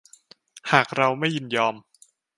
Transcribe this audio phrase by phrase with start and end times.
[0.71, 1.75] หากเราไม่ยินยอม